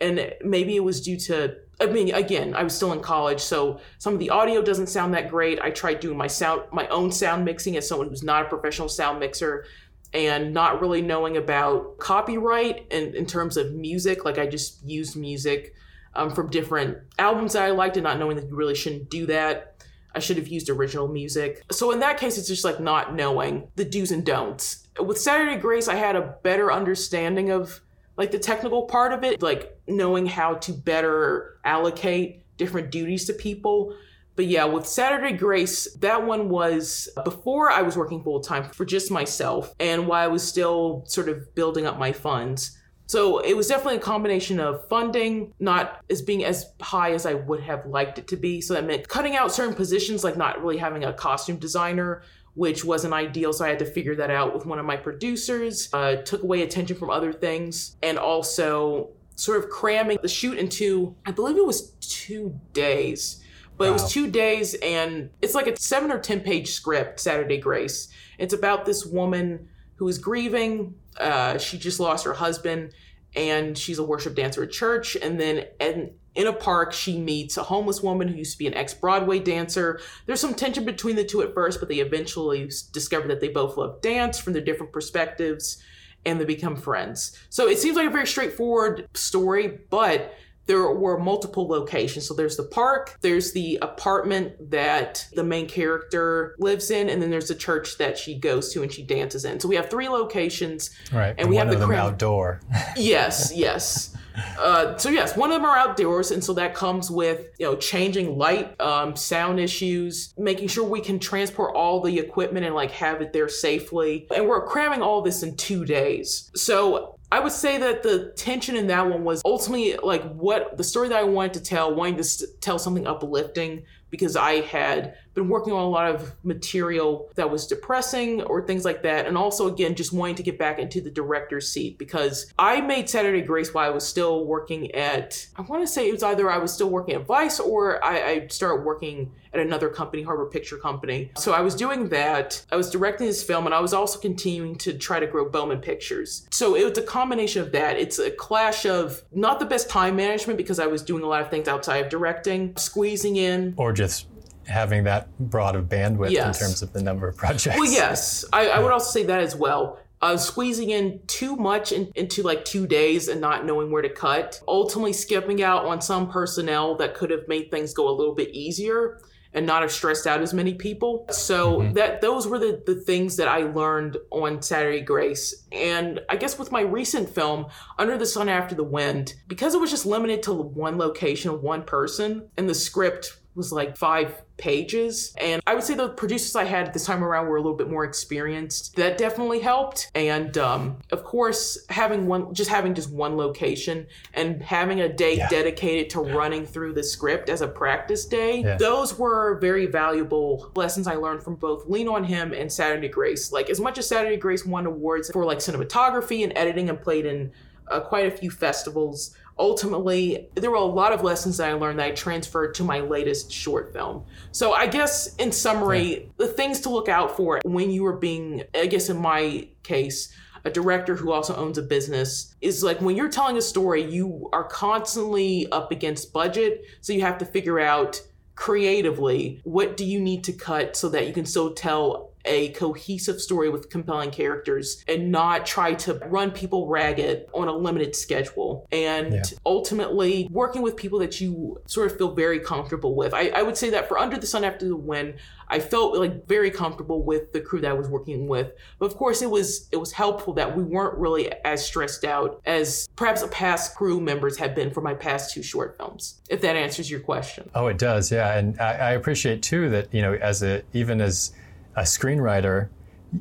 [0.00, 3.80] And maybe it was due to, I mean, again, I was still in college, so
[3.98, 5.60] some of the audio doesn't sound that great.
[5.60, 8.88] I tried doing my sound, my own sound mixing as someone who's not a professional
[8.88, 9.64] sound mixer
[10.12, 14.24] and not really knowing about copyright and in terms of music.
[14.24, 15.74] Like I just used music
[16.16, 19.26] um, from different albums that I liked and not knowing that you really shouldn't do
[19.26, 19.82] that.
[20.14, 21.62] I should have used original music.
[21.72, 24.86] So in that case, it's just like not knowing the do's and don'ts.
[25.00, 27.80] With Saturday Grace, I had a better understanding of
[28.16, 33.32] like the technical part of it, like knowing how to better allocate different duties to
[33.32, 33.96] people.
[34.36, 38.84] But yeah, with Saturday Grace, that one was before I was working full time for
[38.84, 42.78] just myself and while I was still sort of building up my funds.
[43.06, 47.34] So it was definitely a combination of funding, not as being as high as I
[47.34, 48.60] would have liked it to be.
[48.60, 52.22] So that meant cutting out certain positions, like not really having a costume designer,
[52.54, 53.52] which wasn't ideal.
[53.52, 55.90] So I had to figure that out with one of my producers.
[55.92, 61.14] Uh, took away attention from other things, and also sort of cramming the shoot into,
[61.26, 63.42] I believe it was two days.
[63.76, 63.90] But wow.
[63.90, 68.08] it was two days, and it's like a seven or 10 page script, Saturday Grace.
[68.38, 70.94] It's about this woman who is grieving.
[71.18, 72.92] Uh, she just lost her husband,
[73.34, 75.16] and she's a worship dancer at church.
[75.16, 78.66] And then and in a park, she meets a homeless woman who used to be
[78.66, 80.00] an ex Broadway dancer.
[80.26, 83.76] There's some tension between the two at first, but they eventually discover that they both
[83.76, 85.82] love dance from their different perspectives
[86.26, 87.38] and they become friends.
[87.50, 90.34] So it seems like a very straightforward story, but
[90.66, 92.26] there were multiple locations.
[92.26, 97.30] So there's the park, there's the apartment that the main character lives in, and then
[97.30, 99.60] there's the church that she goes to and she dances in.
[99.60, 100.90] So we have three locations.
[101.12, 101.30] Right.
[101.30, 102.60] And, and we have the them cram- outdoor.
[102.96, 104.16] yes, yes.
[104.58, 107.76] Uh, so yes, one of them are outdoors, and so that comes with you know
[107.76, 112.90] changing light, um, sound issues, making sure we can transport all the equipment and like
[112.90, 114.26] have it there safely.
[114.34, 116.50] And we're cramming all this in two days.
[116.56, 120.84] So I would say that the tension in that one was ultimately like what the
[120.84, 125.16] story that I wanted to tell, wanting to st- tell something uplifting because I had
[125.34, 129.26] been working on a lot of material that was depressing or things like that.
[129.26, 133.10] And also, again, just wanting to get back into the director's seat because I made
[133.10, 136.50] Saturday Grace while I was still working at, I want to say it was either
[136.50, 140.46] I was still working at Vice or I, I started working at another company, Harbor
[140.46, 141.30] Picture Company.
[141.36, 142.64] So I was doing that.
[142.72, 145.80] I was directing this film and I was also continuing to try to grow Bowman
[145.80, 146.48] Pictures.
[146.50, 147.96] So it was a combination of that.
[147.96, 151.40] It's a clash of not the best time management because I was doing a lot
[151.40, 153.74] of things outside of directing, squeezing in.
[153.76, 154.26] Or just
[154.66, 156.60] having that broad of bandwidth yes.
[156.60, 157.76] in terms of the number of projects.
[157.78, 159.98] Well, yes, I, I would also say that as well.
[160.22, 164.08] Uh, squeezing in too much in, into like two days and not knowing where to
[164.08, 168.34] cut, ultimately skipping out on some personnel that could have made things go a little
[168.34, 169.20] bit easier
[169.54, 171.26] and not have stressed out as many people.
[171.30, 171.92] So mm-hmm.
[171.94, 175.66] that those were the, the things that I learned on Saturday Grace.
[175.72, 177.66] And I guess with my recent film,
[177.98, 181.84] Under the Sun After the Wind, because it was just limited to one location, one
[181.84, 185.34] person, and the script was like five pages.
[185.40, 187.90] And I would say the producers I had this time around were a little bit
[187.90, 188.96] more experienced.
[188.96, 190.10] That definitely helped.
[190.14, 195.36] And um, of course, having one, just having just one location and having a day
[195.36, 195.48] yeah.
[195.48, 198.76] dedicated to running through the script as a practice day, yeah.
[198.76, 203.52] those were very valuable lessons I learned from both Lean on Him and Saturday Grace.
[203.52, 207.26] Like as much as Saturday Grace won awards for like cinematography and editing and played
[207.26, 207.52] in
[207.88, 211.98] uh, quite a few festivals ultimately, there were a lot of lessons that I learned
[211.98, 214.24] that I transferred to my latest short film.
[214.52, 216.26] So, I guess in summary, yeah.
[216.36, 220.34] the things to look out for when you are being, I guess in my case,
[220.64, 224.48] a director who also owns a business is like when you're telling a story, you
[224.52, 226.84] are constantly up against budget.
[227.00, 228.20] So, you have to figure out
[228.56, 233.40] creatively what do you need to cut so that you can still tell a cohesive
[233.40, 238.86] story with compelling characters and not try to run people ragged on a limited schedule.
[238.92, 239.42] And yeah.
[239.64, 243.34] ultimately, working with people that you sort of feel very comfortable with.
[243.34, 245.34] I, I would say that for Under the Sun After the Wind,
[245.68, 248.72] I felt like very comfortable with the crew that I was working with.
[248.98, 252.60] But of course, it was it was helpful that we weren't really as stressed out
[252.66, 256.40] as perhaps past crew members have been for my past two short films.
[256.48, 257.70] If that answers your question.
[257.74, 258.30] Oh, it does.
[258.30, 261.52] Yeah, and I, I appreciate too that you know as a even as
[261.96, 262.88] a screenwriter,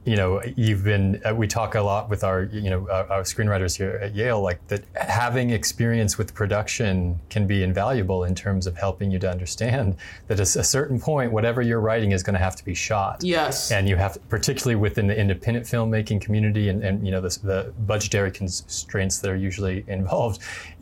[0.05, 3.21] you know, you've been, uh, we talk a lot with our, you know, our, our,
[3.23, 8.67] screenwriters here at Yale, like that having experience with production can be invaluable in terms
[8.67, 9.95] of helping you to understand
[10.27, 13.23] that at a certain point, whatever you're writing is going to have to be shot.
[13.23, 13.71] Yes.
[13.71, 17.73] And you have, particularly within the independent filmmaking community and, and you know, the, the
[17.81, 20.41] budgetary constraints that are usually involved,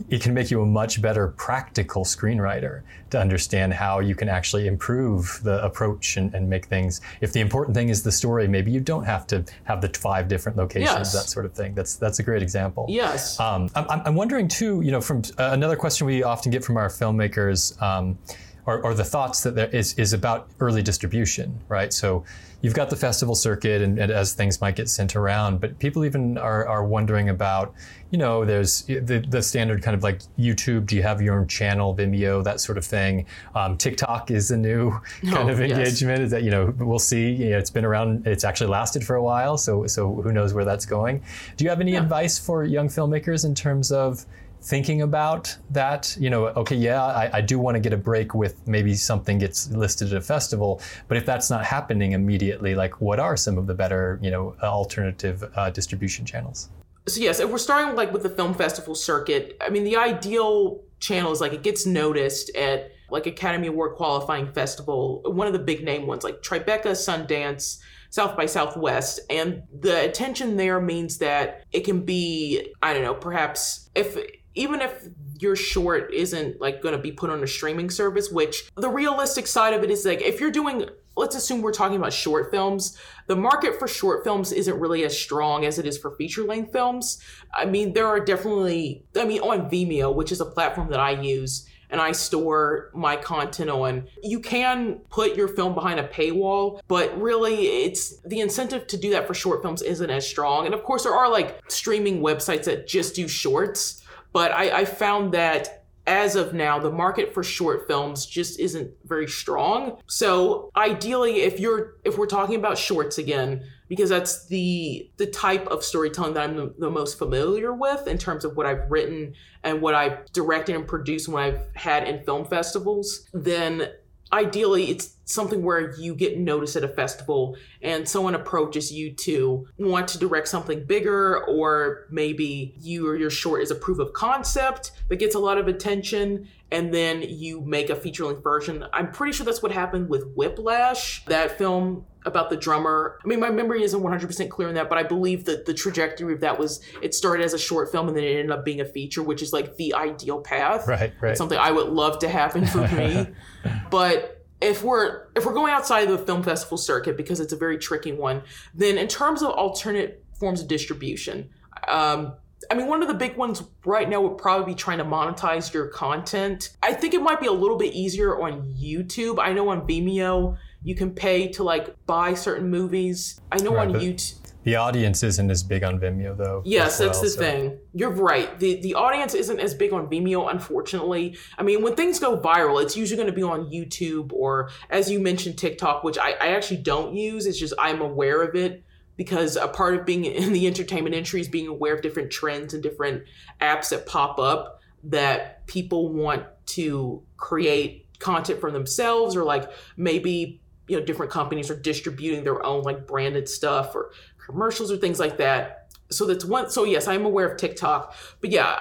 [0.10, 4.68] it can make you a much better practical screenwriter to understand how you can actually
[4.68, 7.02] improve the approach and, and make things.
[7.20, 9.90] If the important thing is the story, maybe you don't don't have to have the
[10.00, 11.14] five different locations, yes.
[11.14, 11.74] that sort of thing.
[11.74, 12.86] That's that's a great example.
[12.90, 13.40] Yes.
[13.40, 14.82] Um, I'm, I'm wondering too.
[14.82, 17.80] You know, from uh, another question we often get from our filmmakers.
[17.82, 18.18] Um,
[18.66, 21.92] or, or, the thoughts that there is is about early distribution, right?
[21.92, 22.24] So
[22.62, 26.06] you've got the festival circuit, and, and, as things might get sent around, but people
[26.06, 27.74] even are, are wondering about,
[28.12, 30.86] you know, there's the, the standard kind of like YouTube.
[30.86, 33.26] Do you have your own channel, Vimeo, that sort of thing?
[33.56, 34.92] Um, TikTok is a new
[35.24, 36.20] kind oh, of engagement.
[36.20, 36.26] Yes.
[36.26, 37.32] Is that you know we'll see.
[37.32, 38.28] You know, it's been around.
[38.28, 41.24] It's actually lasted for a while, so so who knows where that's going?
[41.58, 42.04] Do you have any yeah.
[42.04, 44.26] advice for young filmmakers in terms of
[44.62, 48.36] thinking about that you know okay yeah I, I do want to get a break
[48.36, 53.02] with maybe something gets listed at a festival but if that's not happening immediately like
[53.02, 56.70] what are some of the better you know alternative uh, distribution channels
[57.08, 60.84] so yes if we're starting like with the film festival circuit i mean the ideal
[61.00, 65.60] channel is like it gets noticed at like academy award qualifying festival one of the
[65.60, 67.80] big name ones like tribeca sundance
[68.12, 69.22] South by Southwest.
[69.30, 74.18] And the attention there means that it can be, I don't know, perhaps if
[74.56, 75.08] even if
[75.40, 79.48] your short isn't like going to be put on a streaming service which the realistic
[79.48, 80.86] side of it is like if you're doing
[81.16, 85.18] let's assume we're talking about short films the market for short films isn't really as
[85.18, 87.22] strong as it is for feature length films
[87.54, 91.12] i mean there are definitely i mean on vimeo which is a platform that i
[91.12, 94.08] use and I store my content on.
[94.24, 99.12] You can put your film behind a paywall, but really it's the incentive to do
[99.12, 100.66] that for short films isn't as strong.
[100.66, 104.01] And of course there are like streaming websites that just do shorts
[104.34, 108.92] but I, I found that as of now, the market for short films just isn't
[109.06, 109.98] very strong.
[110.08, 115.68] So ideally, if you're if we're talking about shorts again, because that's the the type
[115.68, 119.36] of storytelling that I'm the, the, most familiar with in terms of what I've written
[119.64, 123.90] and what I've directed and produced when I've had in film festivals, then
[124.34, 129.66] ideally it's something where you get noticed at a festival and someone approaches you to
[129.78, 134.12] want to direct something bigger or maybe you or your short is a proof of
[134.14, 138.86] concept that gets a lot of attention and then you make a feature length version.
[138.94, 141.26] I'm pretty sure that's what happened with whiplash.
[141.26, 144.98] That film about the drummer i mean my memory isn't 100% clear on that but
[144.98, 148.16] i believe that the trajectory of that was it started as a short film and
[148.16, 151.38] then it ended up being a feature which is like the ideal path right right
[151.38, 153.28] something i would love to happen for me
[153.90, 157.58] but if we're if we're going outside of the film festival circuit because it's a
[157.58, 161.50] very tricky one, then in terms of alternate forms of distribution,
[161.88, 162.34] um,
[162.70, 165.74] I mean, one of the big ones right now would probably be trying to monetize
[165.74, 166.78] your content.
[166.84, 169.40] I think it might be a little bit easier on YouTube.
[169.42, 173.40] I know on Vimeo you can pay to like buy certain movies.
[173.52, 176.62] I know right, on YouTube the audience isn't as big on Vimeo though.
[176.66, 177.40] Yes, well, that's the so.
[177.40, 177.80] thing.
[177.94, 178.60] You're right.
[178.60, 181.38] The the audience isn't as big on Vimeo, unfortunately.
[181.58, 185.10] I mean, when things go viral, it's usually going to be on YouTube or, as
[185.10, 187.46] you mentioned, TikTok, which I, I actually don't use.
[187.48, 188.84] It's just I'm aware of it
[189.18, 192.74] because a part of being in the entertainment industry is being aware of different trends
[192.74, 193.24] and different
[193.62, 200.62] apps that pop up that people want to create content for themselves or like maybe
[200.92, 204.12] you know different companies are distributing their own like branded stuff or
[204.46, 208.50] commercials or things like that so that's one so yes i'm aware of tiktok but
[208.52, 208.78] yeah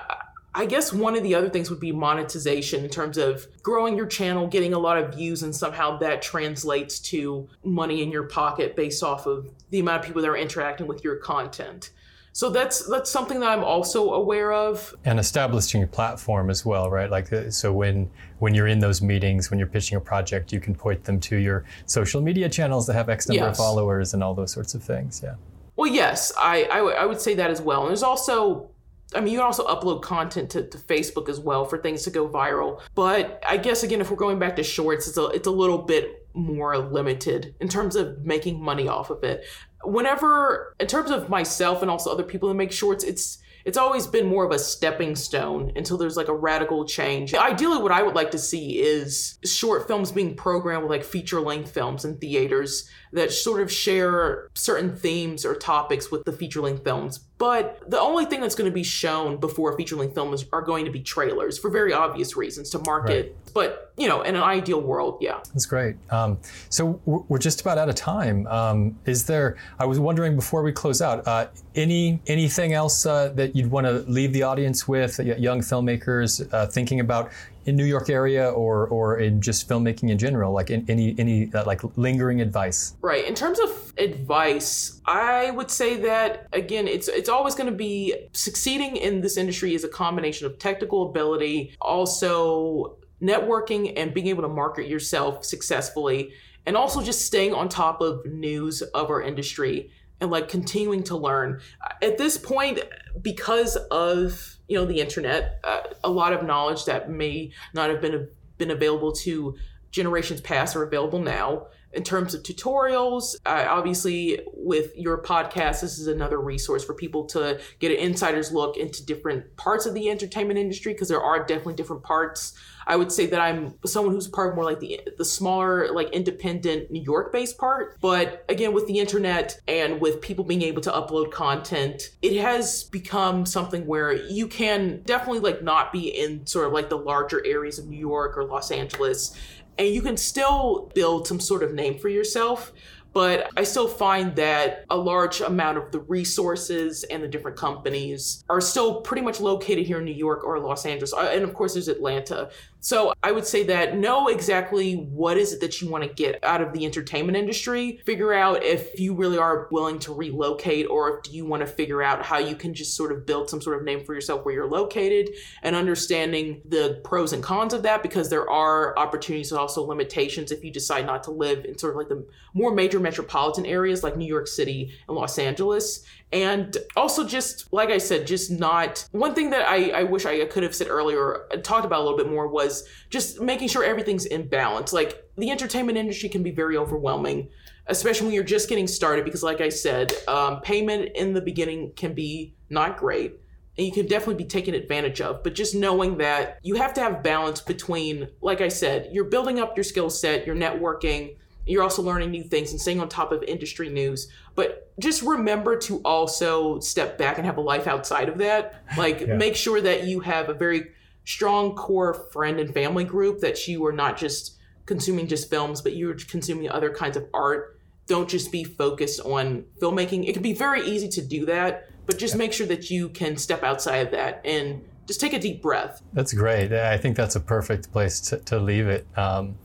[0.53, 4.07] I guess one of the other things would be monetization in terms of growing your
[4.07, 8.75] channel, getting a lot of views, and somehow that translates to money in your pocket
[8.75, 11.91] based off of the amount of people that are interacting with your content.
[12.33, 14.95] So that's that's something that I'm also aware of.
[15.05, 17.11] And establishing your platform as well, right?
[17.11, 20.61] Like uh, so when when you're in those meetings, when you're pitching a project, you
[20.61, 23.59] can point them to your social media channels that have X number yes.
[23.59, 25.21] of followers and all those sorts of things.
[25.23, 25.35] Yeah.
[25.77, 27.83] Well, yes, I, I, w- I would say that as well.
[27.83, 28.71] And there's also
[29.15, 32.11] I mean, you can also upload content to, to, Facebook as well for things to
[32.11, 32.81] go viral.
[32.95, 35.79] But I guess again, if we're going back to shorts, it's a it's a little
[35.79, 39.45] bit more limited in terms of making money off of it.
[39.85, 44.07] Whenever, in terms of myself and also other people that make shorts, it's it's always
[44.07, 47.35] been more of a stepping stone until there's like a radical change.
[47.35, 51.41] Ideally, what I would like to see is short films being programmed with like feature
[51.41, 56.61] length films in theaters that sort of share certain themes or topics with the feature
[56.61, 57.21] length films.
[57.41, 60.61] But the only thing that's going to be shown before a feature length films are
[60.61, 63.35] going to be trailers for very obvious reasons to market.
[63.35, 63.55] Right.
[63.55, 65.41] But, you know, in an ideal world, yeah.
[65.55, 65.97] That's great.
[66.11, 66.37] Um,
[66.69, 68.47] so we're just about out of time.
[68.47, 73.31] Um, is there, I was wondering before we close out, uh, any anything else uh,
[73.31, 77.31] that you'd want to leave the audience with, young filmmakers uh, thinking about
[77.71, 80.53] in New York area or or in just filmmaking in general?
[80.53, 82.97] Like in, any any uh, like lingering advice?
[83.01, 83.25] Right.
[83.27, 88.29] In terms of advice, I would say that again, it's it's always going to be
[88.33, 94.43] succeeding in this industry is a combination of technical ability, also networking and being able
[94.43, 96.33] to market yourself successfully
[96.67, 99.91] and also just staying on top of news of our industry
[100.21, 101.61] and like continuing to learn.
[102.03, 102.81] At this point,
[103.23, 108.01] because of you know the internet, uh, a lot of knowledge that may not have
[108.01, 109.57] been been available to
[109.91, 113.37] generations past are available now in terms of tutorials.
[113.47, 118.53] Uh, obviously, with your podcast, this is another resource for people to get an insider's
[118.53, 122.55] look into different parts of the entertainment industry because there are definitely different parts.
[122.87, 126.11] I would say that I'm someone who's part of more like the the smaller, like
[126.11, 128.01] independent New York based part.
[128.01, 132.85] But again, with the internet and with people being able to upload content, it has
[132.85, 137.45] become something where you can definitely like not be in sort of like the larger
[137.47, 139.37] areas of New York or Los Angeles
[139.81, 142.73] and you can still build some sort of name for yourself
[143.13, 148.45] but I still find that a large amount of the resources and the different companies
[148.49, 151.13] are still pretty much located here in New York or Los Angeles.
[151.13, 152.51] Uh, and of course, there's Atlanta.
[152.81, 156.43] So I would say that know exactly what is it that you want to get
[156.43, 158.01] out of the entertainment industry.
[158.07, 162.03] Figure out if you really are willing to relocate or if you want to figure
[162.03, 164.55] out how you can just sort of build some sort of name for yourself where
[164.55, 165.29] you're located
[165.63, 170.51] and understanding the pros and cons of that because there are opportunities and also limitations
[170.51, 174.03] if you decide not to live in sort of like the more major metropolitan areas
[174.03, 176.05] like New York City and Los Angeles.
[176.33, 180.45] And also, just like I said, just not one thing that I, I wish I
[180.45, 184.27] could have said earlier, talked about a little bit more was just making sure everything's
[184.27, 184.93] in balance.
[184.93, 187.49] Like the entertainment industry can be very overwhelming,
[187.87, 191.93] especially when you're just getting started, because, like I said, um, payment in the beginning
[191.97, 193.41] can be not great
[193.77, 195.43] and you can definitely be taken advantage of.
[195.43, 199.59] But just knowing that you have to have balance between, like I said, you're building
[199.59, 201.37] up your skill set, you're networking,
[201.71, 204.29] you're also learning new things and staying on top of industry news.
[204.55, 208.83] But just remember to also step back and have a life outside of that.
[208.97, 209.37] Like, yeah.
[209.37, 210.91] make sure that you have a very
[211.25, 215.95] strong core friend and family group that you are not just consuming just films, but
[215.95, 217.79] you're consuming other kinds of art.
[218.07, 220.29] Don't just be focused on filmmaking.
[220.29, 222.39] It can be very easy to do that, but just yeah.
[222.39, 226.03] make sure that you can step outside of that and just take a deep breath.
[226.13, 226.73] That's great.
[226.73, 229.07] I think that's a perfect place to, to leave it.
[229.17, 229.57] Um,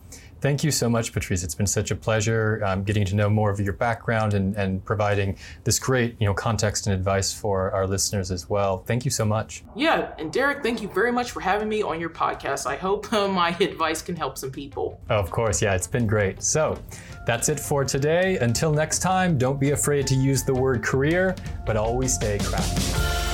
[0.46, 1.44] Thank you so much, Patrice.
[1.44, 4.86] It's been such a pleasure um, getting to know more of your background and, and
[4.86, 8.78] providing this great you know, context and advice for our listeners as well.
[8.78, 9.64] Thank you so much.
[9.76, 12.68] Yeah, and Derek, thank you very much for having me on your podcast.
[12.68, 15.02] I hope uh, my advice can help some people.
[15.10, 16.44] of course, yeah, it's been great.
[16.44, 16.78] So
[17.26, 18.38] that's it for today.
[18.38, 21.36] Until next time, don't be afraid to use the word career,
[21.66, 23.25] but always stay crafty.